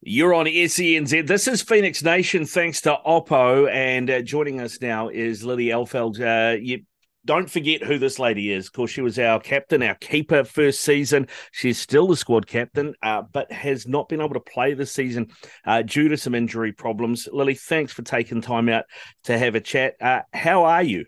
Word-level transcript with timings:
You're 0.00 0.32
on 0.32 0.46
SENZ. 0.46 1.26
This 1.26 1.48
is 1.48 1.60
Phoenix 1.60 2.04
Nation, 2.04 2.46
thanks 2.46 2.80
to 2.82 2.96
Oppo. 3.04 3.68
And 3.68 4.08
uh, 4.08 4.22
joining 4.22 4.60
us 4.60 4.80
now 4.80 5.08
is 5.08 5.42
Lily 5.42 5.66
Alfeld. 5.66 6.20
Uh, 6.20 6.56
you 6.56 6.84
don't 7.24 7.50
forget 7.50 7.82
who 7.82 7.98
this 7.98 8.20
lady 8.20 8.52
is. 8.52 8.66
Of 8.66 8.74
course, 8.74 8.92
she 8.92 9.00
was 9.00 9.18
our 9.18 9.40
captain, 9.40 9.82
our 9.82 9.96
keeper 9.96 10.44
first 10.44 10.82
season. 10.82 11.26
She's 11.50 11.80
still 11.80 12.06
the 12.06 12.16
squad 12.16 12.46
captain, 12.46 12.94
uh, 13.02 13.22
but 13.32 13.50
has 13.50 13.88
not 13.88 14.08
been 14.08 14.20
able 14.20 14.34
to 14.34 14.40
play 14.40 14.72
this 14.74 14.92
season 14.92 15.32
uh, 15.66 15.82
due 15.82 16.08
to 16.08 16.16
some 16.16 16.36
injury 16.36 16.70
problems. 16.70 17.28
Lily, 17.32 17.54
thanks 17.54 17.92
for 17.92 18.02
taking 18.02 18.40
time 18.40 18.68
out 18.68 18.84
to 19.24 19.36
have 19.36 19.56
a 19.56 19.60
chat. 19.60 19.94
Uh, 20.00 20.20
how 20.32 20.62
are 20.62 20.82
you? 20.84 21.06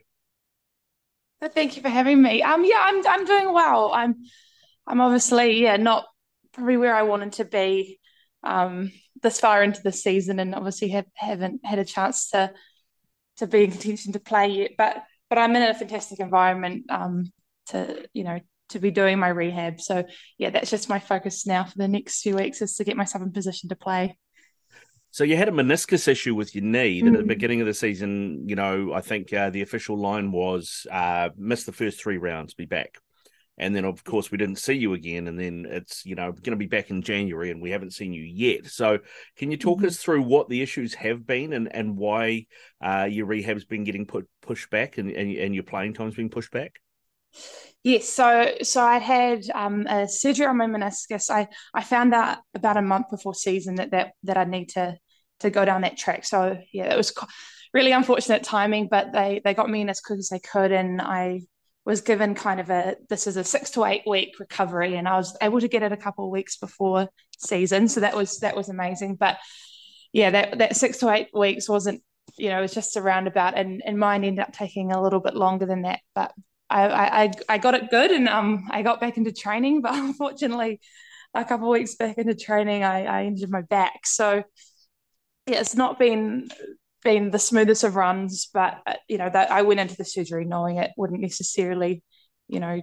Thank 1.54 1.76
you 1.76 1.82
for 1.82 1.88
having 1.88 2.20
me. 2.20 2.42
Um, 2.42 2.64
yeah, 2.64 2.80
I'm 2.80 3.06
I'm 3.06 3.24
doing 3.24 3.52
well. 3.52 3.92
I'm 3.94 4.16
I'm 4.84 5.00
obviously 5.00 5.62
yeah 5.62 5.76
not 5.76 6.06
probably 6.52 6.76
where 6.76 6.94
I 6.94 7.04
wanted 7.04 7.34
to 7.34 7.44
be 7.44 7.99
um, 8.42 8.92
this 9.22 9.40
far 9.40 9.62
into 9.62 9.82
the 9.82 9.92
season, 9.92 10.38
and 10.38 10.54
obviously 10.54 10.88
have, 10.88 11.06
haven't 11.14 11.64
had 11.64 11.78
a 11.78 11.84
chance 11.84 12.30
to 12.30 12.52
to 13.36 13.46
be 13.46 13.64
in 13.64 13.70
contention 13.70 14.12
to 14.12 14.20
play 14.20 14.48
yet. 14.48 14.72
But 14.76 15.02
but 15.28 15.38
I'm 15.38 15.54
in 15.56 15.62
a 15.62 15.74
fantastic 15.74 16.20
environment 16.20 16.90
um, 16.90 17.32
to 17.68 18.06
you 18.12 18.24
know 18.24 18.40
to 18.70 18.78
be 18.78 18.90
doing 18.90 19.18
my 19.18 19.28
rehab. 19.28 19.80
So 19.80 20.04
yeah, 20.38 20.50
that's 20.50 20.70
just 20.70 20.88
my 20.88 20.98
focus 20.98 21.46
now 21.46 21.64
for 21.64 21.76
the 21.76 21.88
next 21.88 22.22
few 22.22 22.36
weeks 22.36 22.62
is 22.62 22.76
to 22.76 22.84
get 22.84 22.96
myself 22.96 23.22
in 23.22 23.32
position 23.32 23.68
to 23.68 23.76
play. 23.76 24.16
So 25.12 25.24
you 25.24 25.36
had 25.36 25.48
a 25.48 25.52
meniscus 25.52 26.06
issue 26.06 26.36
with 26.36 26.54
your 26.54 26.62
knee 26.62 27.02
mm. 27.02 27.08
at 27.08 27.12
the 27.14 27.24
mm. 27.24 27.26
beginning 27.26 27.60
of 27.60 27.66
the 27.66 27.74
season. 27.74 28.48
You 28.48 28.54
know, 28.54 28.92
I 28.92 29.00
think 29.00 29.32
uh, 29.32 29.50
the 29.50 29.62
official 29.62 29.98
line 29.98 30.30
was 30.30 30.86
uh, 30.90 31.30
miss 31.36 31.64
the 31.64 31.72
first 31.72 32.00
three 32.00 32.16
rounds, 32.16 32.54
be 32.54 32.64
back 32.64 32.98
and 33.60 33.76
then 33.76 33.84
of 33.84 34.02
course 34.02 34.32
we 34.32 34.38
didn't 34.38 34.58
see 34.58 34.72
you 34.72 34.94
again 34.94 35.28
and 35.28 35.38
then 35.38 35.66
it's 35.68 36.04
you 36.04 36.16
know 36.16 36.32
going 36.32 36.50
to 36.50 36.56
be 36.56 36.66
back 36.66 36.90
in 36.90 37.02
january 37.02 37.50
and 37.52 37.62
we 37.62 37.70
haven't 37.70 37.92
seen 37.92 38.12
you 38.12 38.22
yet 38.22 38.66
so 38.66 38.98
can 39.36 39.50
you 39.50 39.56
talk 39.56 39.78
mm-hmm. 39.78 39.86
us 39.86 39.98
through 39.98 40.22
what 40.22 40.48
the 40.48 40.62
issues 40.62 40.94
have 40.94 41.24
been 41.24 41.52
and 41.52 41.72
and 41.74 41.96
why 41.96 42.44
uh, 42.82 43.06
your 43.08 43.26
rehab's 43.26 43.64
been 43.64 43.84
getting 43.84 44.06
put 44.06 44.26
pushed 44.42 44.70
back 44.70 44.98
and, 44.98 45.10
and, 45.10 45.36
and 45.36 45.54
your 45.54 45.64
playing 45.64 45.94
time's 45.94 46.16
been 46.16 46.30
pushed 46.30 46.50
back 46.50 46.80
Yes, 47.82 48.08
so 48.08 48.56
so 48.62 48.82
I 48.82 48.98
had 48.98 49.48
um, 49.54 49.86
a 49.86 50.06
surgery 50.06 50.46
on 50.46 50.58
my 50.58 50.66
meniscus. 50.66 51.30
I 51.30 51.48
I 51.72 51.82
found 51.82 52.12
out 52.12 52.38
about 52.54 52.76
a 52.76 52.82
month 52.82 53.06
before 53.08 53.34
season 53.34 53.76
that 53.76 53.92
that 53.92 54.12
that 54.24 54.36
I 54.36 54.44
need 54.44 54.70
to 54.70 54.98
to 55.40 55.50
go 55.50 55.64
down 55.64 55.82
that 55.82 55.96
track. 55.96 56.24
So 56.24 56.58
yeah, 56.72 56.92
it 56.92 56.96
was 56.96 57.14
really 57.72 57.92
unfortunate 57.92 58.42
timing, 58.42 58.88
but 58.90 59.12
they 59.12 59.40
they 59.44 59.54
got 59.54 59.70
me 59.70 59.80
in 59.80 59.88
as 59.88 60.00
quick 60.00 60.18
as 60.18 60.28
they 60.28 60.40
could, 60.40 60.72
and 60.72 61.00
I 61.00 61.40
was 61.84 62.00
given 62.02 62.34
kind 62.34 62.60
of 62.60 62.70
a 62.70 62.96
this 63.08 63.26
is 63.26 63.36
a 63.36 63.44
six 63.44 63.70
to 63.70 63.84
eight 63.84 64.02
week 64.06 64.38
recovery 64.38 64.96
and 64.96 65.08
I 65.08 65.16
was 65.16 65.36
able 65.40 65.60
to 65.60 65.68
get 65.68 65.82
it 65.82 65.92
a 65.92 65.96
couple 65.96 66.24
of 66.24 66.30
weeks 66.30 66.56
before 66.56 67.08
season. 67.38 67.88
So 67.88 68.00
that 68.00 68.14
was 68.14 68.38
that 68.40 68.56
was 68.56 68.68
amazing. 68.68 69.16
But 69.16 69.38
yeah 70.12 70.30
that 70.30 70.58
that 70.58 70.76
six 70.76 70.98
to 70.98 71.10
eight 71.10 71.28
weeks 71.32 71.68
wasn't 71.68 72.02
you 72.36 72.48
know 72.48 72.58
it 72.58 72.62
was 72.62 72.74
just 72.74 72.96
a 72.96 73.02
roundabout 73.02 73.56
and 73.56 73.82
and 73.84 73.98
mine 73.98 74.24
ended 74.24 74.44
up 74.44 74.52
taking 74.52 74.92
a 74.92 75.02
little 75.02 75.20
bit 75.20 75.34
longer 75.34 75.66
than 75.66 75.82
that. 75.82 76.00
But 76.14 76.32
I 76.68 76.88
I, 77.24 77.30
I 77.48 77.58
got 77.58 77.74
it 77.74 77.90
good 77.90 78.10
and 78.10 78.28
um 78.28 78.68
I 78.70 78.82
got 78.82 79.00
back 79.00 79.16
into 79.16 79.32
training. 79.32 79.80
But 79.82 79.94
unfortunately 79.94 80.80
a 81.32 81.44
couple 81.44 81.68
of 81.68 81.78
weeks 81.78 81.94
back 81.94 82.18
into 82.18 82.34
training 82.34 82.84
I, 82.84 83.04
I 83.04 83.24
injured 83.24 83.50
my 83.50 83.62
back. 83.62 84.06
So 84.06 84.44
yeah 85.46 85.60
it's 85.60 85.74
not 85.74 85.98
been 85.98 86.50
been 87.02 87.30
the 87.30 87.38
smoothest 87.38 87.84
of 87.84 87.96
runs, 87.96 88.48
but 88.52 88.80
uh, 88.86 88.94
you 89.08 89.18
know 89.18 89.30
that 89.30 89.50
I 89.50 89.62
went 89.62 89.80
into 89.80 89.96
the 89.96 90.04
surgery 90.04 90.44
knowing 90.44 90.76
it 90.76 90.92
wouldn't 90.96 91.20
necessarily, 91.20 92.02
you 92.48 92.60
know, 92.60 92.80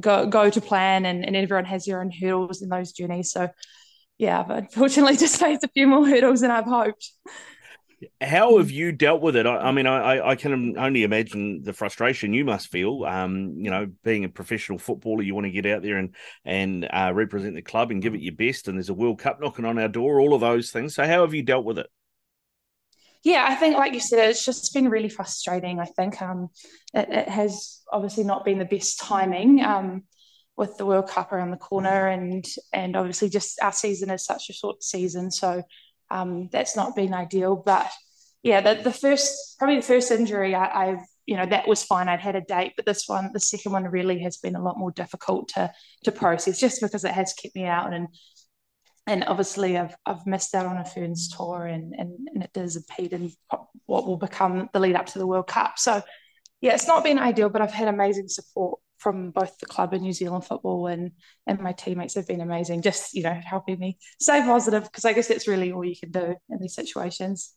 go 0.00 0.26
go 0.26 0.50
to 0.50 0.60
plan, 0.60 1.04
and, 1.06 1.24
and 1.24 1.36
everyone 1.36 1.64
has 1.66 1.84
their 1.84 2.00
own 2.00 2.10
hurdles 2.10 2.62
in 2.62 2.68
those 2.68 2.92
journeys. 2.92 3.30
So, 3.30 3.48
yeah, 4.18 4.42
but 4.42 4.58
unfortunately, 4.58 5.16
just 5.18 5.40
faced 5.40 5.64
a 5.64 5.68
few 5.68 5.86
more 5.86 6.06
hurdles 6.06 6.40
than 6.40 6.50
I've 6.50 6.66
hoped. 6.66 7.10
How 8.20 8.58
have 8.58 8.70
you 8.70 8.92
dealt 8.92 9.22
with 9.22 9.36
it? 9.36 9.46
I, 9.46 9.56
I 9.56 9.72
mean, 9.72 9.86
I, 9.86 10.28
I, 10.28 10.34
can 10.34 10.76
only 10.76 11.04
imagine 11.04 11.62
the 11.62 11.72
frustration 11.72 12.34
you 12.34 12.44
must 12.44 12.68
feel. 12.68 13.04
Um, 13.04 13.54
you 13.56 13.70
know, 13.70 13.86
being 14.02 14.24
a 14.24 14.28
professional 14.28 14.78
footballer, 14.78 15.22
you 15.22 15.34
want 15.34 15.46
to 15.46 15.50
get 15.50 15.64
out 15.64 15.82
there 15.82 15.96
and 15.96 16.14
and 16.44 16.86
uh, 16.90 17.12
represent 17.14 17.54
the 17.54 17.62
club 17.62 17.90
and 17.90 18.02
give 18.02 18.14
it 18.14 18.20
your 18.20 18.34
best. 18.34 18.68
And 18.68 18.76
there's 18.76 18.90
a 18.90 18.94
World 18.94 19.20
Cup 19.20 19.40
knocking 19.40 19.64
on 19.64 19.78
our 19.78 19.88
door, 19.88 20.20
all 20.20 20.34
of 20.34 20.40
those 20.40 20.70
things. 20.70 20.94
So, 20.94 21.06
how 21.06 21.22
have 21.22 21.34
you 21.34 21.42
dealt 21.42 21.64
with 21.64 21.78
it? 21.78 21.86
Yeah, 23.24 23.46
I 23.48 23.54
think, 23.54 23.76
like 23.76 23.94
you 23.94 24.00
said, 24.00 24.28
it's 24.28 24.44
just 24.44 24.74
been 24.74 24.90
really 24.90 25.08
frustrating. 25.08 25.80
I 25.80 25.86
think 25.86 26.20
um, 26.20 26.50
it, 26.92 27.08
it, 27.08 27.28
has 27.28 27.80
obviously 27.90 28.22
not 28.22 28.44
been 28.44 28.58
the 28.58 28.66
best 28.66 29.00
timing 29.00 29.64
um, 29.64 30.02
with 30.58 30.76
the 30.76 30.84
World 30.84 31.08
Cup 31.08 31.32
around 31.32 31.50
the 31.50 31.56
corner, 31.56 32.08
and 32.08 32.44
and 32.74 32.94
obviously 32.94 33.30
just 33.30 33.58
our 33.62 33.72
season 33.72 34.10
is 34.10 34.26
such 34.26 34.50
a 34.50 34.52
short 34.52 34.82
season, 34.82 35.30
so 35.30 35.62
um, 36.10 36.50
that's 36.52 36.76
not 36.76 36.94
been 36.94 37.14
ideal. 37.14 37.56
But 37.56 37.90
yeah, 38.42 38.60
the, 38.60 38.82
the 38.82 38.92
first 38.92 39.56
probably 39.58 39.76
the 39.76 39.82
first 39.82 40.10
injury 40.10 40.54
I, 40.54 40.90
I've 40.90 41.06
you 41.24 41.38
know 41.38 41.46
that 41.46 41.66
was 41.66 41.82
fine. 41.82 42.10
I'd 42.10 42.20
had 42.20 42.36
a 42.36 42.42
date, 42.42 42.74
but 42.76 42.84
this 42.84 43.04
one, 43.06 43.30
the 43.32 43.40
second 43.40 43.72
one, 43.72 43.84
really 43.84 44.18
has 44.20 44.36
been 44.36 44.54
a 44.54 44.62
lot 44.62 44.78
more 44.78 44.90
difficult 44.90 45.48
to 45.54 45.72
to 46.04 46.12
process, 46.12 46.60
just 46.60 46.82
because 46.82 47.04
it 47.04 47.12
has 47.12 47.32
kept 47.32 47.56
me 47.56 47.64
out 47.64 47.94
and 47.94 48.08
and 49.06 49.24
obviously 49.24 49.76
I've 49.76 49.96
I've 50.06 50.26
missed 50.26 50.54
out 50.54 50.66
on 50.66 50.78
a 50.78 50.84
Ferns 50.84 51.28
tour 51.28 51.66
and 51.66 51.94
and, 51.96 52.28
and 52.32 52.42
it 52.42 52.52
does 52.52 52.76
impede 52.76 53.12
in 53.12 53.32
what 53.86 54.06
will 54.06 54.16
become 54.16 54.70
the 54.72 54.80
lead 54.80 54.96
up 54.96 55.06
to 55.06 55.18
the 55.18 55.26
World 55.26 55.46
Cup. 55.46 55.78
So 55.78 56.02
yeah, 56.60 56.74
it's 56.74 56.88
not 56.88 57.04
been 57.04 57.18
ideal, 57.18 57.50
but 57.50 57.60
I've 57.60 57.72
had 57.72 57.88
amazing 57.88 58.28
support 58.28 58.80
from 58.98 59.30
both 59.30 59.58
the 59.58 59.66
club 59.66 59.92
and 59.92 60.02
New 60.02 60.14
Zealand 60.14 60.46
football 60.46 60.86
and 60.86 61.12
and 61.46 61.60
my 61.60 61.72
teammates 61.72 62.14
have 62.14 62.26
been 62.26 62.40
amazing, 62.40 62.82
just 62.82 63.14
you 63.14 63.22
know 63.22 63.38
helping 63.44 63.78
me 63.78 63.98
stay 64.20 64.40
positive 64.40 64.84
because 64.84 65.04
I 65.04 65.12
guess 65.12 65.28
that's 65.28 65.48
really 65.48 65.72
all 65.72 65.84
you 65.84 65.96
can 65.96 66.10
do 66.10 66.34
in 66.48 66.58
these 66.60 66.74
situations. 66.74 67.52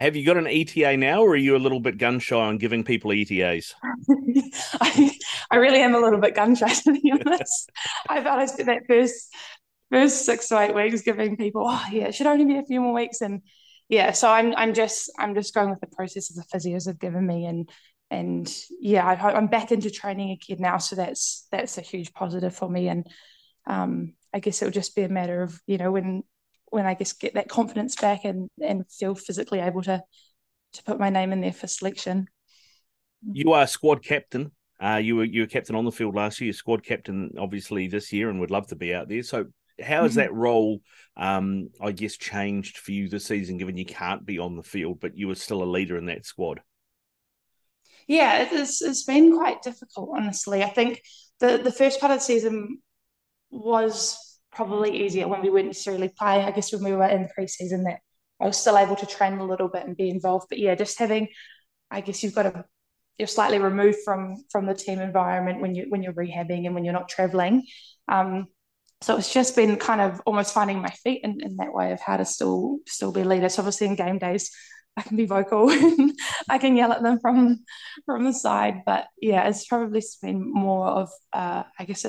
Have 0.00 0.16
you 0.16 0.26
got 0.26 0.36
an 0.36 0.48
ETA 0.48 0.96
now, 0.96 1.22
or 1.22 1.30
are 1.30 1.36
you 1.36 1.54
a 1.54 1.58
little 1.58 1.78
bit 1.78 1.96
gun 1.96 2.18
shy 2.18 2.34
on 2.34 2.58
giving 2.58 2.82
people 2.82 3.12
ETAs? 3.12 3.72
I, 4.80 5.16
I 5.48 5.56
really 5.58 5.80
am 5.80 5.94
a 5.94 6.00
little 6.00 6.18
bit 6.18 6.34
gun 6.34 6.56
shy 6.56 6.74
to 6.74 6.92
be 6.92 7.12
honest. 7.12 7.70
I 8.08 8.20
thought 8.20 8.40
I 8.40 8.46
spent 8.46 8.66
that 8.66 8.82
first 8.88 9.32
first 9.92 10.24
six 10.24 10.48
to 10.48 10.58
eight 10.58 10.74
weeks 10.74 11.02
giving 11.02 11.36
people, 11.36 11.64
oh 11.66 11.84
yeah, 11.92 12.04
it 12.04 12.14
should 12.14 12.26
only 12.26 12.46
be 12.46 12.58
a 12.58 12.64
few 12.64 12.80
more 12.80 12.94
weeks. 12.94 13.20
And 13.20 13.42
yeah, 13.88 14.12
so 14.12 14.30
I'm 14.30 14.54
I'm 14.56 14.74
just 14.74 15.12
I'm 15.18 15.34
just 15.34 15.54
going 15.54 15.70
with 15.70 15.80
the 15.80 15.86
process 15.86 16.28
the 16.28 16.44
physios 16.52 16.86
have 16.86 16.98
given 16.98 17.26
me 17.26 17.44
and 17.44 17.68
and 18.10 18.54
yeah, 18.78 19.06
I, 19.06 19.38
am 19.38 19.46
back 19.46 19.72
into 19.72 19.90
training 19.90 20.32
again 20.32 20.58
now, 20.60 20.76
so 20.76 20.96
that's 20.96 21.46
that's 21.50 21.78
a 21.78 21.82
huge 21.82 22.12
positive 22.12 22.54
for 22.54 22.68
me. 22.68 22.88
And 22.88 23.06
um, 23.66 24.12
I 24.34 24.40
guess 24.40 24.60
it'll 24.60 24.72
just 24.72 24.94
be 24.94 25.02
a 25.02 25.08
matter 25.08 25.42
of 25.42 25.58
you 25.66 25.78
know 25.78 25.92
when 25.92 26.22
when 26.66 26.84
I 26.84 26.94
guess 26.94 27.14
get 27.14 27.34
that 27.34 27.48
confidence 27.48 27.96
back 27.96 28.24
and 28.24 28.50
and 28.62 28.84
feel 28.90 29.14
physically 29.14 29.60
able 29.60 29.82
to 29.82 30.02
to 30.74 30.82
put 30.84 31.00
my 31.00 31.08
name 31.08 31.32
in 31.32 31.40
there 31.40 31.52
for 31.52 31.66
selection. 31.66 32.28
You 33.32 33.52
are 33.52 33.66
squad 33.66 34.04
captain. 34.04 34.52
Uh, 34.82 34.96
you 34.96 35.16
were 35.16 35.24
you 35.24 35.42
were 35.42 35.46
captain 35.46 35.76
on 35.76 35.86
the 35.86 35.92
field 35.92 36.14
last 36.14 36.40
year. 36.40 36.52
Squad 36.52 36.84
captain, 36.84 37.32
obviously 37.38 37.88
this 37.88 38.12
year, 38.12 38.28
and 38.28 38.40
would 38.40 38.50
love 38.50 38.66
to 38.66 38.76
be 38.76 38.94
out 38.94 39.08
there. 39.08 39.22
So 39.22 39.46
how 39.80 40.02
has 40.02 40.12
mm-hmm. 40.12 40.20
that 40.20 40.34
role, 40.34 40.80
um, 41.16 41.70
I 41.80 41.92
guess, 41.92 42.16
changed 42.16 42.78
for 42.78 42.92
you 42.92 43.08
this 43.08 43.26
season, 43.26 43.58
given 43.58 43.76
you 43.76 43.84
can't 43.84 44.24
be 44.24 44.38
on 44.38 44.56
the 44.56 44.62
field, 44.62 45.00
but 45.00 45.16
you 45.16 45.28
were 45.28 45.34
still 45.34 45.62
a 45.62 45.64
leader 45.64 45.96
in 45.96 46.06
that 46.06 46.26
squad? 46.26 46.60
Yeah, 48.06 48.48
it's, 48.50 48.82
it's 48.82 49.04
been 49.04 49.36
quite 49.36 49.62
difficult, 49.62 50.10
honestly. 50.16 50.62
I 50.62 50.68
think 50.68 51.02
the, 51.40 51.58
the 51.58 51.72
first 51.72 52.00
part 52.00 52.12
of 52.12 52.18
the 52.18 52.24
season 52.24 52.78
was 53.50 54.38
probably 54.50 55.04
easier 55.04 55.28
when 55.28 55.42
we 55.42 55.50
weren't 55.50 55.66
necessarily 55.66 56.08
playing. 56.08 56.46
I 56.46 56.50
guess 56.50 56.72
when 56.72 56.84
we 56.84 56.92
were 56.92 57.06
in 57.06 57.22
the 57.22 57.30
preseason, 57.38 57.84
that 57.84 58.00
I 58.40 58.46
was 58.46 58.56
still 58.56 58.76
able 58.76 58.96
to 58.96 59.06
train 59.06 59.38
a 59.38 59.44
little 59.44 59.68
bit 59.68 59.86
and 59.86 59.96
be 59.96 60.10
involved. 60.10 60.46
But 60.48 60.58
yeah, 60.58 60.74
just 60.74 60.98
having, 60.98 61.28
I 61.90 62.00
guess 62.00 62.22
you've 62.22 62.34
got 62.34 62.42
to 62.44 62.64
you're 63.18 63.28
slightly 63.28 63.58
removed 63.58 63.98
from 64.04 64.44
from 64.50 64.66
the 64.66 64.74
team 64.74 65.00
environment 65.00 65.60
when 65.60 65.74
you 65.74 65.86
when 65.88 66.02
you're 66.02 66.12
rehabbing 66.12 66.66
and 66.66 66.74
when 66.74 66.84
you're 66.84 66.92
not 66.92 67.08
traveling. 67.08 67.64
Um, 68.08 68.46
so 69.02 69.16
it's 69.16 69.32
just 69.32 69.56
been 69.56 69.76
kind 69.76 70.00
of 70.00 70.20
almost 70.26 70.54
finding 70.54 70.80
my 70.80 70.90
feet 70.90 71.22
in, 71.24 71.40
in 71.42 71.56
that 71.56 71.74
way 71.74 71.92
of 71.92 72.00
how 72.00 72.16
to 72.16 72.24
still 72.24 72.78
still 72.86 73.12
be 73.12 73.24
leader. 73.24 73.48
So 73.48 73.62
obviously 73.62 73.88
in 73.88 73.96
game 73.96 74.18
days, 74.18 74.50
I 74.96 75.02
can 75.02 75.16
be 75.16 75.26
vocal 75.26 75.70
and 75.70 76.12
I 76.48 76.58
can 76.58 76.76
yell 76.76 76.92
at 76.92 77.02
them 77.02 77.18
from 77.20 77.64
from 78.06 78.24
the 78.24 78.32
side. 78.32 78.82
But 78.86 79.06
yeah, 79.20 79.48
it's 79.48 79.66
probably 79.66 80.02
been 80.22 80.52
more 80.52 80.86
of 80.86 81.10
uh, 81.32 81.64
I 81.78 81.84
guess 81.84 82.06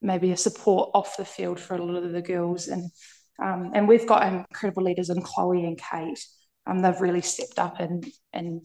maybe 0.00 0.30
a 0.30 0.36
support 0.36 0.90
off 0.94 1.16
the 1.16 1.24
field 1.24 1.58
for 1.58 1.74
a 1.74 1.84
lot 1.84 2.04
of 2.04 2.12
the 2.12 2.22
girls 2.22 2.68
and 2.68 2.90
um, 3.42 3.70
and 3.74 3.86
we've 3.86 4.06
got 4.06 4.26
incredible 4.32 4.82
leaders 4.82 5.10
in 5.10 5.22
Chloe 5.22 5.64
and 5.64 5.80
Kate. 5.80 6.24
Um, 6.66 6.82
they've 6.82 7.00
really 7.00 7.22
stepped 7.22 7.58
up 7.58 7.80
and 7.80 8.06
and 8.32 8.64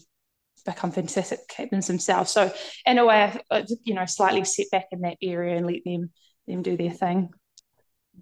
become 0.65 0.91
fantastic 0.91 1.39
captains 1.47 1.87
themselves. 1.87 2.31
So 2.31 2.51
in 2.85 2.97
a 2.97 3.05
way, 3.05 3.35
you 3.83 3.93
know, 3.93 4.05
slightly 4.05 4.43
set 4.45 4.67
back 4.71 4.85
in 4.91 5.01
that 5.01 5.17
area 5.21 5.57
and 5.57 5.67
let 5.67 5.83
them 5.85 6.11
them 6.47 6.61
do 6.61 6.77
their 6.77 6.91
thing. 6.91 7.29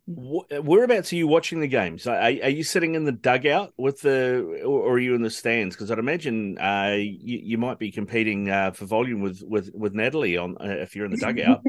Whereabouts 0.07 1.11
are 1.11 1.17
you 1.17 1.27
watching 1.27 1.59
the 1.59 1.67
games? 1.67 2.07
Are, 2.07 2.15
are 2.15 2.29
you 2.29 2.63
sitting 2.63 2.95
in 2.95 3.03
the 3.03 3.11
dugout 3.11 3.73
with 3.77 4.01
the, 4.01 4.61
or 4.65 4.93
are 4.93 4.99
you 4.99 5.15
in 5.15 5.21
the 5.21 5.29
stands? 5.29 5.75
Because 5.75 5.91
I'd 5.91 5.99
imagine 5.99 6.57
uh, 6.57 6.95
you, 6.97 7.39
you 7.43 7.57
might 7.57 7.77
be 7.77 7.91
competing 7.91 8.49
uh, 8.49 8.71
for 8.71 8.85
volume 8.85 9.21
with 9.21 9.41
with 9.43 9.69
with 9.73 9.93
Natalie 9.93 10.37
on 10.37 10.57
uh, 10.59 10.65
if 10.79 10.95
you're 10.95 11.05
in 11.05 11.11
the 11.11 11.17
dugout. 11.17 11.61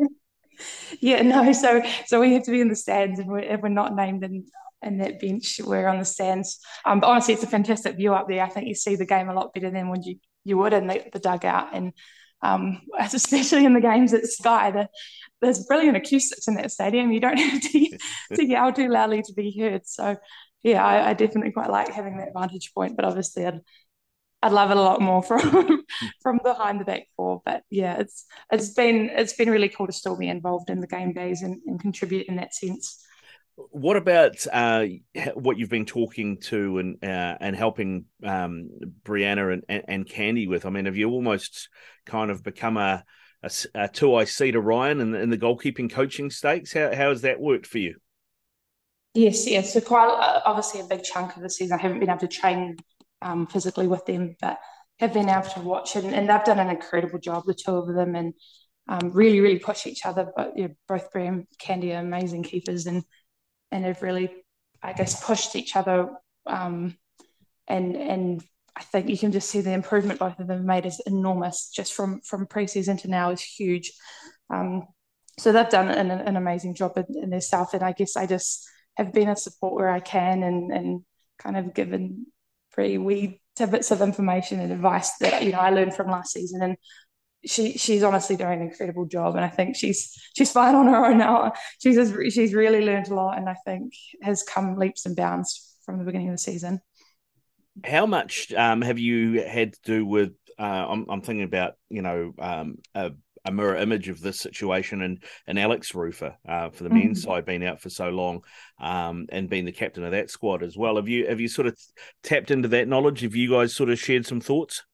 yeah, 1.01 1.23
no. 1.23 1.53
So 1.53 1.83
so 2.07 2.21
we 2.21 2.33
have 2.35 2.45
to 2.45 2.53
be 2.53 2.61
in 2.61 2.69
the 2.69 2.77
stands, 2.77 3.19
and 3.19 3.29
we're, 3.29 3.41
if 3.41 3.61
we're 3.61 3.69
not 3.69 3.95
named 3.95 4.25
in 4.25 4.45
and 4.83 5.01
that 5.01 5.21
bench 5.21 5.61
we're 5.65 5.87
on 5.87 5.99
the 5.99 6.05
stands. 6.05 6.59
Um, 6.85 7.01
but 7.01 7.09
honestly, 7.09 7.35
it's 7.35 7.43
a 7.43 7.49
fantastic 7.49 7.97
view 7.97 8.15
up 8.15 8.29
there. 8.29 8.43
I 8.43 8.49
think 8.49 8.69
you 8.69 8.75
see 8.75 8.97
the 8.97 9.07
game 9.07 9.29
a 9.29 9.35
lot 9.35 9.55
better 9.55 9.71
than 9.71 9.89
when 9.89 10.03
you 10.03 10.17
you 10.45 10.59
would 10.59 10.73
in 10.73 10.89
the, 10.89 11.03
the 11.13 11.21
dugout, 11.21 11.69
and 11.73 11.93
um, 12.43 12.81
especially 12.99 13.65
in 13.65 13.75
the 13.75 13.81
games 13.81 14.13
at 14.13 14.27
Sky. 14.27 14.71
The, 14.71 14.89
there's 15.41 15.67
brilliant 15.67 15.97
acoustics 15.97 16.47
in 16.47 16.55
that 16.55 16.71
stadium. 16.71 17.13
You 17.13 17.21
don't 17.21 17.37
have 17.39 17.61
to, 17.61 17.99
to 18.35 18.45
yell 18.45 18.73
too 18.73 18.89
loudly 18.89 19.23
to 19.23 19.33
be 19.35 19.57
heard. 19.59 19.87
So, 19.87 20.17
yeah, 20.63 20.85
I, 20.85 21.11
I, 21.11 21.13
definitely 21.15 21.51
quite 21.51 21.71
like 21.71 21.93
having 21.93 22.19
that 22.19 22.33
vantage 22.33 22.73
point. 22.75 22.95
But 22.95 23.05
obviously, 23.05 23.47
I'd 23.47 23.61
I'd 24.43 24.53
love 24.53 24.71
it 24.71 24.77
a 24.77 24.81
lot 24.81 25.01
more 25.01 25.23
from 25.23 25.85
from 26.21 26.41
behind 26.43 26.81
the 26.81 26.85
back 26.85 27.09
four. 27.17 27.43
But 27.45 27.63
yeah, 27.71 27.99
it's 27.99 28.25
it's 28.51 28.71
been 28.71 29.11
it's 29.13 29.35
been 29.35 29.51
really 29.51 29.69
cool 29.69 29.87
to 29.87 29.93
still 29.93 30.17
be 30.17 30.29
involved 30.29 30.71
in 30.71 30.81
the 30.81 30.87
game 30.87 31.13
days 31.13 31.43
and, 31.43 31.61
and 31.67 31.81
contribute 31.81 32.27
in 32.29 32.37
that 32.37 32.55
sense. 32.55 33.05
What 33.55 33.97
about 33.97 34.47
uh, 34.51 34.87
what 35.35 35.59
you've 35.59 35.69
been 35.69 35.87
talking 35.87 36.39
to 36.43 36.79
and 36.79 37.05
uh, 37.05 37.37
and 37.41 37.55
helping 37.55 38.07
um, 38.25 38.71
Brianna 39.05 39.53
and, 39.53 39.65
and, 39.69 39.85
and 39.89 40.09
Candy 40.09 40.47
with? 40.47 40.65
I 40.65 40.71
mean, 40.71 40.87
have 40.87 40.97
you 40.97 41.11
almost 41.11 41.69
kind 42.07 42.31
of 42.31 42.43
become 42.43 42.77
a 42.77 43.05
a, 43.43 43.51
a 43.75 43.89
two 43.89 44.19
IC 44.19 44.53
to 44.53 44.61
Ryan 44.61 45.01
in 45.01 45.11
the, 45.11 45.21
in 45.21 45.31
the 45.31 45.39
goalkeeping 45.39 45.91
coaching 45.91 46.31
stakes? 46.31 46.73
How 46.73 46.95
how 46.95 47.11
has 47.11 47.23
that 47.23 47.41
worked 47.41 47.67
for 47.67 47.79
you? 47.79 47.97
Yes, 49.15 49.47
yes. 49.47 49.75
So 49.75 49.81
quite 49.81 50.09
uh, 50.09 50.41
obviously 50.47 50.81
a 50.81 50.85
big 50.85 51.03
chunk 51.03 51.37
of 51.37 51.43
the 51.43 51.51
season. 51.51 51.79
I 51.79 51.83
haven't 51.83 52.01
been 52.01 52.09
able 52.09 52.21
to 52.21 52.29
train 52.29 52.77
um, 53.21 53.47
physically 53.47 53.87
with 53.87 54.07
them, 54.07 54.37
but 54.41 54.59
have 54.99 55.13
been 55.13 55.29
able 55.29 55.49
to 55.49 55.61
watch 55.61 55.97
and, 55.97 56.15
and 56.15 56.29
they've 56.29 56.45
done 56.45 56.59
an 56.59 56.71
incredible 56.71 57.19
job, 57.19 57.45
the 57.45 57.55
two 57.55 57.73
of 57.73 57.95
them, 57.95 58.15
and 58.15 58.35
um, 58.89 59.11
really, 59.13 59.41
really 59.41 59.59
push 59.59 59.87
each 59.87 60.07
other. 60.07 60.31
But 60.35 60.55
both 60.89 61.11
Bram 61.13 61.35
and 61.35 61.47
Candy 61.59 61.93
are 61.93 62.01
amazing 62.01 62.45
keepers 62.45 62.87
and 62.87 63.03
and 63.73 63.85
have 63.85 64.03
really, 64.03 64.31
I 64.83 64.93
guess, 64.93 65.25
pushed 65.25 65.57
each 65.57 65.75
other. 65.75 66.11
Um, 66.47 66.97
and 67.67 67.97
and 67.97 68.45
I 68.77 68.83
think 68.83 69.09
you 69.09 69.19
can 69.19 69.33
just 69.33 69.51
see 69.51 69.61
the 69.61 69.73
improvement 69.73 70.19
both 70.19 70.39
of 70.39 70.47
them 70.47 70.67
made 70.67 70.87
is 70.87 71.01
enormous. 71.07 71.71
Just 71.71 71.95
from 71.95 72.21
from 72.21 72.47
preseason 72.47 73.01
to 73.03 73.09
now 73.09 73.31
is 73.31 73.43
huge. 73.43 73.93
Um, 74.51 74.87
so 75.39 75.51
they've 75.51 75.69
done 75.69 75.89
an, 75.89 76.11
an 76.11 76.37
amazing 76.37 76.75
job 76.75 76.97
in, 76.97 77.07
in 77.23 77.31
their 77.31 77.41
south, 77.41 77.75
and 77.75 77.83
I 77.83 77.93
guess 77.93 78.17
I 78.17 78.27
just 78.27 78.69
have 78.97 79.13
been 79.13 79.29
a 79.29 79.37
support 79.37 79.75
where 79.75 79.91
I 79.91 80.01
can 80.01 80.43
and 80.43 80.71
and 80.73 81.05
kind 81.39 81.57
of 81.57 81.75
given 81.75 82.27
pretty 82.73 82.99
wee 82.99 83.41
tidbits 83.57 83.91
of 83.91 84.01
information 84.01 84.61
and 84.61 84.73
advice 84.73 85.17
that 85.19 85.43
you 85.43 85.53
know 85.53 85.59
I 85.59 85.71
learned 85.71 85.95
from 85.95 86.11
last 86.11 86.33
season 86.33 86.63
and 86.63 86.77
she 87.45 87.77
she's 87.77 88.03
honestly 88.03 88.37
doing 88.37 88.61
an 88.61 88.69
incredible 88.69 89.05
job 89.05 89.35
and 89.35 89.45
I 89.45 89.49
think 89.49 89.77
she's 89.77 90.17
she's 90.37 90.53
fine 90.53 90.75
on 90.75 90.87
her 90.87 91.07
own 91.07 91.19
now 91.19 91.53
she's 91.81 92.13
she's 92.33 92.55
really 92.55 92.85
learned 92.85 93.09
a 93.09 93.15
lot 93.15 93.39
and 93.39 93.49
I 93.49 93.57
think 93.65 93.95
has 94.23 94.43
come 94.43 94.77
leaps 94.77 95.07
and 95.07 95.17
bounds 95.17 95.77
from 95.85 95.99
the 95.99 96.05
beginning 96.05 96.29
of 96.29 96.35
the 96.35 96.39
season 96.39 96.81
how 97.85 98.07
much 98.07 98.53
um, 98.53 98.83
have 98.83 98.99
you 98.99 99.43
had 99.43 99.73
to 99.73 99.79
do 99.85 100.07
with 100.07 100.33
uh, 100.59 100.63
I'm, 100.63 101.07
I'm 101.09 101.23
thinking 101.23 101.45
about 101.45 101.75
you 101.89 102.03
know 102.03 102.33
um, 102.39 102.77
a 102.95 103.13
a 103.45 103.53
mirror 103.53 103.77
image 103.77 104.09
of 104.09 104.21
this 104.21 104.39
situation 104.39 105.03
and 105.03 105.23
and 105.47 105.59
Alex 105.59 105.93
Rufer 105.93 106.37
uh, 106.47 106.71
for 106.71 106.85
the 106.85 106.91
mm-hmm. 106.91 106.99
men's 106.99 107.23
side 107.23 107.45
being 107.45 107.67
out 107.67 107.81
for 107.81 107.91
so 107.91 108.11
long 108.11 108.43
um, 108.79 109.27
and 109.31 109.51
being 109.51 109.65
the 109.65 109.73
captain 109.73 110.05
of 110.05 110.13
that 110.13 110.31
squad 110.31 110.63
as 110.63 110.77
well. 110.77 110.97
Have 110.97 111.09
you 111.09 111.27
have 111.27 111.41
you 111.41 111.49
sort 111.49 111.67
of 111.67 111.77
tapped 112.23 112.51
into 112.51 112.69
that 112.69 112.89
knowledge? 112.89 113.21
Have 113.21 113.35
you 113.35 113.51
guys 113.51 113.75
sort 113.75 113.91
of 113.91 113.99
shared 113.99 114.27
some 114.27 114.41
thoughts? 114.41 114.85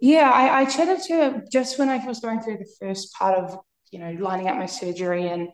Yeah, 0.00 0.30
I, 0.30 0.60
I 0.60 0.64
chatted 0.66 1.02
to 1.04 1.14
her 1.14 1.44
just 1.50 1.78
when 1.78 1.88
I 1.88 2.04
was 2.04 2.20
going 2.20 2.40
through 2.40 2.58
the 2.58 2.74
first 2.80 3.12
part 3.14 3.38
of 3.38 3.58
you 3.90 3.98
know 3.98 4.12
lining 4.20 4.48
up 4.48 4.56
my 4.56 4.66
surgery 4.66 5.28
and 5.28 5.48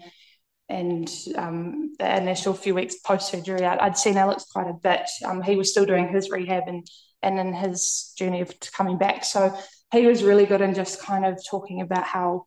and 0.68 1.10
um, 1.36 1.92
the 1.98 2.16
initial 2.16 2.54
few 2.54 2.74
weeks 2.74 2.96
post 3.00 3.30
surgery. 3.30 3.64
I'd, 3.64 3.78
I'd, 3.78 3.98
seen 3.98 4.16
Alex 4.16 4.46
quite 4.50 4.68
a 4.68 4.72
bit. 4.72 5.08
Um, 5.24 5.42
he 5.42 5.54
was 5.54 5.70
still 5.70 5.84
doing 5.84 6.08
his 6.08 6.30
rehab 6.30 6.64
and 6.66 6.86
and 7.22 7.38
in 7.38 7.54
his 7.54 8.14
journey 8.16 8.40
of 8.40 8.52
coming 8.72 8.98
back. 8.98 9.24
So 9.24 9.56
he 9.92 10.06
was 10.06 10.24
really 10.24 10.46
good 10.46 10.60
in 10.60 10.74
just 10.74 11.00
kind 11.00 11.24
of 11.24 11.38
talking 11.48 11.80
about 11.80 12.04
how 12.04 12.46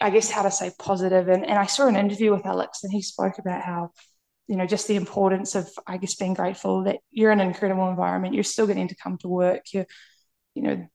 I 0.00 0.10
guess 0.10 0.30
how 0.30 0.42
to 0.42 0.50
say 0.50 0.72
positive 0.78 1.28
and, 1.28 1.46
and 1.46 1.58
I 1.58 1.66
saw 1.66 1.86
an 1.86 1.96
interview 1.96 2.32
with 2.32 2.44
Alex 2.44 2.82
and 2.82 2.92
he 2.92 3.00
spoke 3.00 3.38
about 3.38 3.62
how 3.62 3.92
you 4.48 4.56
know 4.56 4.66
just 4.66 4.88
the 4.88 4.96
importance 4.96 5.54
of 5.54 5.70
I 5.86 5.98
guess 5.98 6.16
being 6.16 6.34
grateful 6.34 6.84
that 6.84 6.98
you're 7.10 7.30
in 7.30 7.40
an 7.40 7.46
incredible 7.46 7.88
environment 7.88 8.34
you're 8.34 8.42
still 8.42 8.66
getting 8.66 8.88
to 8.88 8.96
come 8.96 9.18
to 9.18 9.28
work 9.28 9.62
you 9.72 9.86
you 10.54 10.62
know 10.62 10.88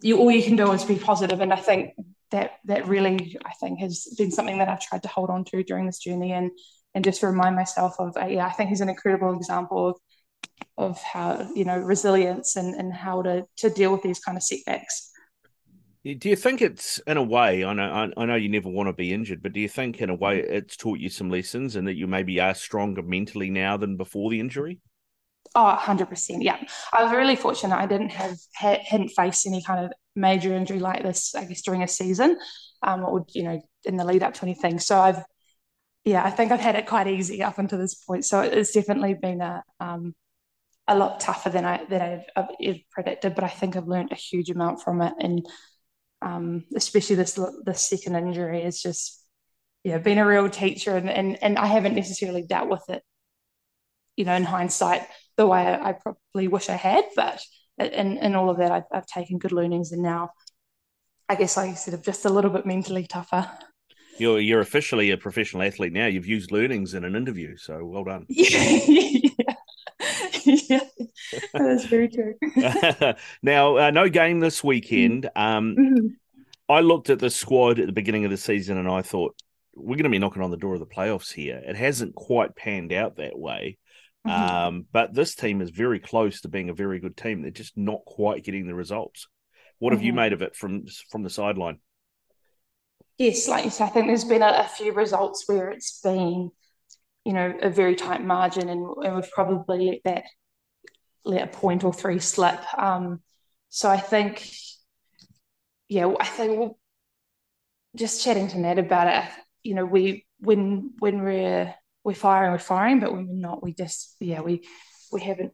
you 0.00 0.18
all 0.18 0.30
you 0.30 0.42
can 0.42 0.56
do 0.56 0.72
is 0.72 0.84
be 0.84 0.96
positive 0.96 1.40
and 1.40 1.52
I 1.52 1.56
think 1.56 1.94
that 2.30 2.52
that 2.64 2.88
really 2.88 3.36
I 3.44 3.52
think 3.60 3.78
has 3.80 4.06
been 4.16 4.30
something 4.30 4.58
that 4.58 4.68
I've 4.68 4.80
tried 4.80 5.02
to 5.02 5.08
hold 5.08 5.30
on 5.30 5.44
to 5.46 5.62
during 5.62 5.86
this 5.86 5.98
journey 5.98 6.32
and 6.32 6.50
and 6.94 7.04
just 7.04 7.22
remind 7.22 7.56
myself 7.56 7.94
of 7.98 8.16
uh, 8.16 8.26
yeah 8.26 8.46
I 8.46 8.52
think 8.52 8.70
he's 8.70 8.80
an 8.80 8.88
incredible 8.88 9.34
example 9.34 9.88
of 9.88 9.96
of 10.78 11.02
how 11.02 11.48
you 11.54 11.64
know 11.64 11.78
resilience 11.78 12.56
and 12.56 12.74
and 12.74 12.92
how 12.92 13.22
to 13.22 13.44
to 13.58 13.70
deal 13.70 13.92
with 13.92 14.02
these 14.02 14.20
kind 14.20 14.36
of 14.36 14.42
setbacks. 14.42 15.10
Do 16.04 16.28
you 16.28 16.34
think 16.34 16.60
it's 16.60 16.98
in 17.06 17.16
a 17.16 17.22
way? 17.22 17.64
I 17.64 17.72
know 17.74 18.10
I 18.16 18.24
know 18.24 18.34
you 18.34 18.48
never 18.48 18.68
want 18.68 18.88
to 18.88 18.92
be 18.92 19.12
injured, 19.12 19.40
but 19.40 19.52
do 19.52 19.60
you 19.60 19.68
think 19.68 20.00
in 20.00 20.10
a 20.10 20.14
way 20.14 20.40
it's 20.40 20.76
taught 20.76 20.98
you 20.98 21.08
some 21.08 21.30
lessons 21.30 21.76
and 21.76 21.86
that 21.86 21.94
you 21.94 22.08
maybe 22.08 22.40
are 22.40 22.54
stronger 22.54 23.02
mentally 23.02 23.50
now 23.50 23.76
than 23.76 23.96
before 23.96 24.30
the 24.30 24.40
injury? 24.40 24.80
Oh, 25.54 25.64
100%. 25.66 26.42
Yeah. 26.42 26.58
I 26.92 27.02
was 27.04 27.12
really 27.12 27.36
fortunate. 27.36 27.76
I 27.76 27.86
didn't 27.86 28.10
have, 28.10 28.36
hadn't 28.54 29.10
faced 29.10 29.46
any 29.46 29.62
kind 29.62 29.84
of 29.84 29.92
major 30.16 30.54
injury 30.54 30.78
like 30.78 31.02
this, 31.02 31.34
I 31.34 31.44
guess, 31.44 31.62
during 31.62 31.82
a 31.82 31.88
season 31.88 32.38
um, 32.82 33.04
or, 33.04 33.26
you 33.34 33.42
know, 33.42 33.60
in 33.84 33.96
the 33.96 34.04
lead 34.04 34.22
up 34.22 34.34
to 34.34 34.42
anything. 34.44 34.78
So 34.78 34.98
I've, 34.98 35.22
yeah, 36.04 36.24
I 36.24 36.30
think 36.30 36.52
I've 36.52 36.60
had 36.60 36.76
it 36.76 36.86
quite 36.86 37.06
easy 37.06 37.42
up 37.42 37.58
until 37.58 37.78
this 37.78 37.94
point. 37.94 38.24
So 38.24 38.40
it's 38.40 38.72
definitely 38.72 39.14
been 39.14 39.40
a, 39.40 39.62
um, 39.78 40.14
a 40.88 40.96
lot 40.96 41.20
tougher 41.20 41.50
than 41.50 41.64
I 41.64 41.84
than 41.84 42.02
I've, 42.02 42.24
I've 42.36 42.76
predicted, 42.90 43.34
but 43.34 43.44
I 43.44 43.48
think 43.48 43.76
I've 43.76 43.86
learned 43.88 44.12
a 44.12 44.16
huge 44.16 44.50
amount 44.50 44.82
from 44.82 45.00
it, 45.00 45.14
and 45.20 45.46
um, 46.22 46.64
especially 46.74 47.16
this 47.16 47.38
this 47.64 47.88
second 47.88 48.16
injury 48.16 48.62
is 48.62 48.82
just 48.82 49.24
yeah 49.84 49.98
been 49.98 50.18
a 50.18 50.26
real 50.26 50.48
teacher, 50.50 50.96
and, 50.96 51.10
and 51.10 51.42
and 51.42 51.58
I 51.58 51.66
haven't 51.66 51.94
necessarily 51.94 52.42
dealt 52.42 52.68
with 52.68 52.84
it, 52.88 53.02
you 54.16 54.24
know, 54.24 54.34
in 54.34 54.44
hindsight 54.44 55.02
the 55.36 55.46
way 55.46 55.60
I, 55.60 55.90
I 55.90 55.92
probably 55.92 56.48
wish 56.48 56.68
I 56.68 56.76
had, 56.76 57.04
but 57.16 57.42
in 57.78 58.18
in 58.18 58.34
all 58.34 58.50
of 58.50 58.58
that 58.58 58.70
I've, 58.70 58.84
I've 58.92 59.06
taken 59.06 59.38
good 59.38 59.52
learnings, 59.52 59.92
and 59.92 60.02
now 60.02 60.30
I 61.28 61.34
guess 61.34 61.56
like 61.56 61.70
I 61.70 61.74
said, 61.74 61.94
I'm 61.94 62.02
just 62.02 62.24
a 62.24 62.30
little 62.30 62.50
bit 62.50 62.66
mentally 62.66 63.06
tougher. 63.06 63.50
You're 64.18 64.40
you're 64.40 64.60
officially 64.60 65.10
a 65.10 65.16
professional 65.16 65.62
athlete 65.62 65.92
now. 65.92 66.06
You've 66.06 66.26
used 66.26 66.52
learnings 66.52 66.94
in 66.94 67.04
an 67.04 67.16
interview, 67.16 67.56
so 67.56 67.84
well 67.84 68.04
done. 68.04 68.26
yeah. 68.28 69.54
yeah, 70.44 70.80
that's 71.54 71.84
very 71.86 72.08
true. 72.08 72.34
now, 73.42 73.76
uh, 73.76 73.90
no 73.90 74.08
game 74.08 74.40
this 74.40 74.62
weekend. 74.62 75.30
Um, 75.36 75.76
mm-hmm. 75.76 76.06
I 76.68 76.80
looked 76.80 77.10
at 77.10 77.18
the 77.18 77.30
squad 77.30 77.78
at 77.78 77.86
the 77.86 77.92
beginning 77.92 78.24
of 78.24 78.30
the 78.30 78.36
season 78.36 78.78
and 78.78 78.88
I 78.88 79.02
thought 79.02 79.36
we're 79.74 79.96
going 79.96 80.04
to 80.04 80.10
be 80.10 80.18
knocking 80.18 80.42
on 80.42 80.50
the 80.50 80.56
door 80.56 80.74
of 80.74 80.80
the 80.80 80.86
playoffs 80.86 81.32
here. 81.32 81.60
It 81.64 81.76
hasn't 81.76 82.14
quite 82.14 82.56
panned 82.56 82.92
out 82.92 83.16
that 83.16 83.38
way. 83.38 83.78
Mm-hmm. 84.26 84.54
Um, 84.54 84.86
but 84.92 85.14
this 85.14 85.34
team 85.34 85.60
is 85.60 85.70
very 85.70 85.98
close 85.98 86.42
to 86.42 86.48
being 86.48 86.68
a 86.68 86.74
very 86.74 87.00
good 87.00 87.16
team. 87.16 87.42
They're 87.42 87.50
just 87.50 87.76
not 87.76 88.04
quite 88.06 88.44
getting 88.44 88.66
the 88.66 88.74
results. 88.74 89.26
What 89.78 89.90
mm-hmm. 89.90 89.96
have 89.96 90.04
you 90.04 90.12
mm-hmm. 90.12 90.16
made 90.16 90.32
of 90.32 90.42
it 90.42 90.54
from 90.54 90.84
from 91.10 91.22
the 91.22 91.30
sideline? 91.30 91.78
Yes, 93.18 93.48
like 93.48 93.64
you 93.64 93.70
said, 93.70 93.86
I 93.86 93.88
think 93.88 94.06
there's 94.06 94.24
been 94.24 94.42
a, 94.42 94.64
a 94.64 94.68
few 94.68 94.92
results 94.92 95.44
where 95.46 95.70
it's 95.70 96.00
been 96.00 96.50
you 97.24 97.32
know, 97.32 97.56
a 97.62 97.70
very 97.70 97.94
tight 97.94 98.24
margin, 98.24 98.68
and, 98.68 98.86
and 99.04 99.14
we've 99.14 99.30
probably 99.30 99.86
let 99.86 100.00
that 100.04 100.24
let 101.24 101.42
a 101.42 101.46
point 101.46 101.84
or 101.84 101.92
three 101.92 102.18
slip. 102.18 102.60
Um, 102.76 103.20
so 103.68 103.88
I 103.88 103.98
think, 103.98 104.50
yeah, 105.88 106.12
I 106.18 106.26
think 106.26 106.58
we'll, 106.58 106.78
just 107.94 108.24
chatting 108.24 108.48
to 108.48 108.58
Ned 108.58 108.78
about 108.78 109.06
it. 109.06 109.30
You 109.62 109.74
know, 109.74 109.84
we 109.84 110.26
when 110.40 110.92
when 110.98 111.22
we're 111.22 111.74
we're 112.04 112.14
firing, 112.14 112.52
we're 112.52 112.58
firing, 112.58 113.00
but 113.00 113.12
when 113.12 113.28
we're 113.28 113.34
not, 113.34 113.62
we 113.62 113.72
just 113.74 114.16
yeah, 114.20 114.40
we 114.40 114.66
we 115.12 115.20
haven't 115.20 115.52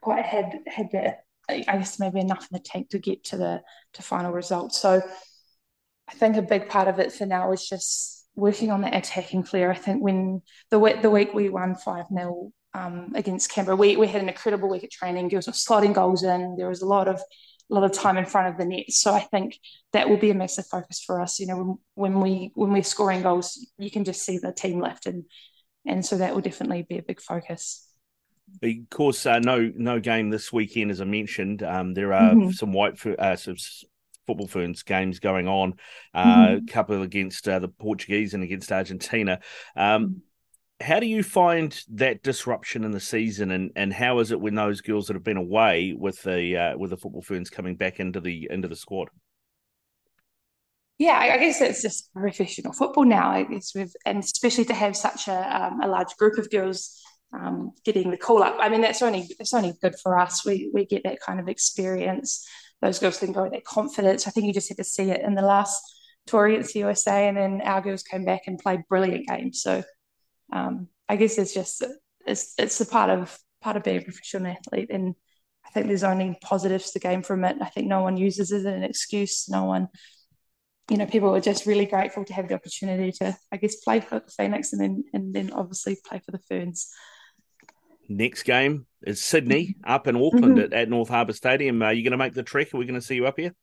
quite 0.00 0.24
had 0.24 0.60
had 0.66 0.90
that. 0.92 1.24
I 1.48 1.78
guess 1.78 1.98
maybe 1.98 2.20
enough 2.20 2.46
in 2.50 2.56
the 2.56 2.60
tank 2.60 2.90
to 2.90 3.00
get 3.00 3.24
to 3.24 3.36
the 3.36 3.62
to 3.94 4.02
final 4.02 4.30
result. 4.30 4.72
So 4.72 5.02
I 6.08 6.12
think 6.14 6.36
a 6.36 6.42
big 6.42 6.68
part 6.68 6.88
of 6.88 6.98
it 6.98 7.12
for 7.12 7.26
now 7.26 7.52
is 7.52 7.68
just 7.68 8.26
working 8.34 8.70
on 8.70 8.80
the 8.80 8.96
attacking 8.96 9.44
flair. 9.44 9.70
I 9.70 9.76
think 9.76 10.02
when 10.02 10.42
the 10.70 10.78
week, 10.78 11.02
the 11.02 11.10
week 11.10 11.34
we 11.34 11.48
won 11.48 11.74
5 11.74 12.06
0 12.12 12.52
um, 12.74 13.12
against 13.14 13.50
Canberra, 13.50 13.76
we, 13.76 13.96
we 13.96 14.06
had 14.08 14.22
an 14.22 14.28
incredible 14.28 14.68
week 14.68 14.84
at 14.84 14.90
training. 14.90 15.28
There 15.28 15.38
was 15.38 15.46
slotting 15.46 15.94
goals 15.94 16.22
in, 16.22 16.56
there 16.56 16.68
was 16.68 16.82
a 16.82 16.86
lot 16.86 17.08
of 17.08 17.20
a 17.70 17.74
lot 17.74 17.84
of 17.84 17.92
time 17.92 18.16
in 18.16 18.26
front 18.26 18.48
of 18.48 18.58
the 18.58 18.64
net. 18.64 18.90
So 18.90 19.12
I 19.12 19.20
think 19.20 19.58
that 19.92 20.08
will 20.08 20.16
be 20.16 20.30
a 20.30 20.34
massive 20.34 20.66
focus 20.66 21.00
for 21.00 21.20
us. 21.20 21.38
You 21.38 21.46
know, 21.46 21.56
when, 21.94 22.12
when 22.12 22.20
we 22.20 22.52
when 22.54 22.72
we're 22.72 22.82
scoring 22.82 23.22
goals, 23.22 23.66
you 23.78 23.90
can 23.90 24.04
just 24.04 24.24
see 24.24 24.38
the 24.38 24.52
team 24.52 24.80
lift, 24.80 25.06
and 25.06 25.24
and 25.86 26.04
so 26.04 26.18
that 26.18 26.34
will 26.34 26.42
definitely 26.42 26.86
be 26.88 26.98
a 26.98 27.02
big 27.02 27.20
focus. 27.20 27.86
Of 28.62 28.90
course, 28.90 29.26
uh, 29.26 29.38
no 29.38 29.72
no 29.76 30.00
game 30.00 30.30
this 30.30 30.52
weekend, 30.52 30.90
as 30.90 31.00
I 31.00 31.04
mentioned. 31.04 31.62
Um, 31.62 31.94
there 31.94 32.12
are 32.12 32.34
mm-hmm. 32.34 32.50
some 32.50 32.72
white 32.72 33.04
uh, 33.06 33.36
some 33.36 33.56
football 34.26 34.48
ferns 34.48 34.82
games 34.82 35.18
going 35.18 35.48
on, 35.48 35.74
uh, 36.14 36.24
mm-hmm. 36.24 36.64
a 36.64 36.72
couple 36.72 37.02
against 37.02 37.48
uh, 37.48 37.58
the 37.58 37.68
Portuguese 37.68 38.34
and 38.34 38.42
against 38.42 38.72
Argentina. 38.72 39.40
Um, 39.76 40.22
how 40.80 40.98
do 40.98 41.06
you 41.06 41.22
find 41.22 41.82
that 41.90 42.22
disruption 42.22 42.84
in 42.84 42.90
the 42.90 43.00
season, 43.00 43.50
and, 43.50 43.70
and 43.76 43.92
how 43.92 44.18
is 44.20 44.30
it 44.30 44.40
when 44.40 44.54
those 44.54 44.80
girls 44.80 45.06
that 45.06 45.14
have 45.14 45.24
been 45.24 45.36
away 45.36 45.94
with 45.96 46.22
the 46.22 46.56
uh, 46.56 46.78
with 46.78 46.90
the 46.90 46.96
football 46.96 47.22
ferns 47.22 47.50
coming 47.50 47.76
back 47.76 48.00
into 48.00 48.20
the 48.20 48.48
into 48.50 48.68
the 48.68 48.76
squad? 48.76 49.08
Yeah, 50.98 51.18
I 51.18 51.38
guess 51.38 51.60
it's 51.60 51.82
just 51.82 52.12
professional 52.12 52.72
football 52.72 53.04
now. 53.04 53.30
I 53.30 53.44
guess 53.44 53.74
we've 53.74 53.92
and 54.06 54.18
especially 54.18 54.64
to 54.66 54.74
have 54.74 54.96
such 54.96 55.28
a 55.28 55.64
um, 55.64 55.80
a 55.82 55.88
large 55.88 56.14
group 56.18 56.38
of 56.38 56.50
girls 56.50 57.02
um, 57.32 57.72
getting 57.84 58.10
the 58.10 58.16
call 58.16 58.42
up. 58.42 58.56
I 58.58 58.68
mean, 58.68 58.80
that's 58.80 59.02
only 59.02 59.28
it's 59.38 59.54
only 59.54 59.74
good 59.82 59.94
for 60.02 60.18
us. 60.18 60.44
We 60.44 60.70
we 60.72 60.86
get 60.86 61.04
that 61.04 61.20
kind 61.20 61.40
of 61.40 61.48
experience. 61.48 62.46
Those 62.80 62.98
girls 62.98 63.18
can 63.18 63.32
go 63.32 63.42
with 63.42 63.52
that 63.52 63.64
confidence. 63.64 64.26
I 64.26 64.30
think 64.30 64.46
you 64.46 64.54
just 64.54 64.68
had 64.68 64.78
to 64.78 64.84
see 64.84 65.10
it 65.10 65.20
in 65.20 65.34
the 65.34 65.42
last 65.42 65.82
tour 66.26 66.46
against 66.46 66.72
the 66.72 66.80
USA, 66.80 67.28
and 67.28 67.36
then 67.36 67.60
our 67.62 67.82
girls 67.82 68.02
came 68.02 68.24
back 68.24 68.42
and 68.46 68.58
played 68.58 68.80
brilliant 68.88 69.28
games. 69.28 69.62
So 69.62 69.82
um, 70.52 70.88
I 71.08 71.16
guess 71.16 71.38
it's 71.38 71.54
just 71.54 71.84
it's 72.26 72.54
it's 72.58 72.80
a 72.80 72.86
part 72.86 73.10
of 73.10 73.38
part 73.60 73.76
of 73.76 73.82
being 73.82 73.98
a 73.98 74.02
professional 74.02 74.52
athlete, 74.52 74.90
and 74.90 75.14
I 75.66 75.70
think 75.70 75.86
there's 75.86 76.04
only 76.04 76.38
positives 76.42 76.92
to 76.92 76.98
gain 76.98 77.22
from 77.22 77.44
it. 77.44 77.56
I 77.60 77.66
think 77.66 77.86
no 77.86 78.02
one 78.02 78.16
uses 78.16 78.52
it 78.52 78.58
as 78.58 78.64
an 78.64 78.82
excuse. 78.82 79.48
No 79.48 79.64
one, 79.64 79.88
you 80.90 80.96
know, 80.96 81.06
people 81.06 81.34
are 81.34 81.40
just 81.40 81.66
really 81.66 81.86
grateful 81.86 82.24
to 82.24 82.32
have 82.32 82.48
the 82.48 82.54
opportunity 82.54 83.12
to, 83.12 83.36
I 83.52 83.56
guess, 83.56 83.76
play 83.76 84.00
for 84.00 84.20
the 84.20 84.32
Phoenix 84.36 84.72
and 84.72 84.80
then 84.80 85.04
and 85.12 85.34
then 85.34 85.52
obviously 85.52 85.98
play 86.04 86.20
for 86.24 86.32
the 86.32 86.40
Ferns. 86.48 86.88
Next 88.08 88.42
game 88.42 88.86
is 89.06 89.22
Sydney 89.22 89.76
up 89.84 90.08
in 90.08 90.16
Auckland 90.16 90.56
mm-hmm. 90.56 90.72
at, 90.72 90.72
at, 90.72 90.88
North 90.88 91.08
Harbour 91.08 91.32
Stadium. 91.32 91.80
Are 91.80 91.92
you 91.92 92.02
going 92.02 92.10
to 92.10 92.18
make 92.18 92.34
the 92.34 92.42
trek? 92.42 92.74
Are 92.74 92.78
we 92.78 92.84
going 92.84 93.00
to 93.00 93.06
see 93.06 93.14
you 93.14 93.26
up 93.26 93.38
here? 93.38 93.54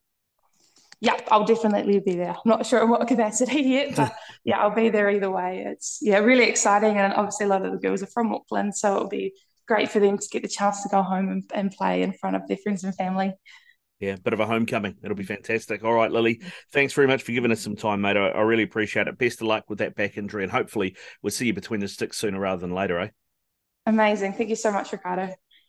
Yeah, 0.99 1.19
I'll 1.29 1.45
definitely 1.45 1.99
be 1.99 2.15
there. 2.15 2.31
I'm 2.31 2.41
not 2.45 2.65
sure 2.65 2.81
in 2.81 2.89
what 2.89 3.07
capacity 3.07 3.61
yet, 3.61 3.95
but 3.95 4.13
yeah, 4.43 4.59
I'll 4.59 4.73
be 4.73 4.89
there 4.89 5.09
either 5.09 5.29
way. 5.29 5.63
It's 5.67 5.99
yeah, 6.01 6.19
really 6.19 6.45
exciting, 6.45 6.97
and 6.97 7.13
obviously 7.13 7.45
a 7.45 7.49
lot 7.49 7.65
of 7.65 7.71
the 7.71 7.77
girls 7.77 8.01
are 8.01 8.07
from 8.07 8.33
Auckland, 8.33 8.75
so 8.75 8.95
it'll 8.95 9.09
be 9.09 9.33
great 9.67 9.91
for 9.91 9.99
them 9.99 10.17
to 10.17 10.27
get 10.29 10.41
the 10.41 10.47
chance 10.47 10.81
to 10.83 10.89
go 10.89 11.03
home 11.03 11.29
and, 11.29 11.43
and 11.53 11.71
play 11.71 12.01
in 12.01 12.13
front 12.13 12.35
of 12.35 12.47
their 12.47 12.57
friends 12.57 12.83
and 12.83 12.95
family. 12.95 13.33
Yeah, 13.99 14.15
bit 14.15 14.33
of 14.33 14.39
a 14.39 14.45
homecoming. 14.45 14.95
It'll 15.03 15.15
be 15.15 15.23
fantastic. 15.23 15.83
All 15.83 15.93
right, 15.93 16.11
Lily, 16.11 16.41
thanks 16.71 16.93
very 16.93 17.07
much 17.07 17.23
for 17.23 17.31
giving 17.31 17.51
us 17.51 17.61
some 17.61 17.75
time, 17.75 18.01
mate. 18.01 18.15
I, 18.15 18.29
I 18.29 18.41
really 18.41 18.63
appreciate 18.63 19.07
it. 19.07 19.17
Best 19.17 19.41
of 19.41 19.47
luck 19.47 19.65
with 19.69 19.79
that 19.79 19.95
back 19.95 20.17
injury, 20.17 20.43
and 20.43 20.51
hopefully 20.51 20.95
we'll 21.21 21.31
see 21.31 21.47
you 21.47 21.53
between 21.53 21.79
the 21.79 21.87
sticks 21.87 22.17
sooner 22.17 22.39
rather 22.39 22.61
than 22.61 22.73
later, 22.73 22.99
eh? 22.99 23.09
Amazing. 23.85 24.33
Thank 24.33 24.49
you 24.49 24.55
so 24.55 24.71
much, 24.71 24.91
Ricardo. 24.91 25.33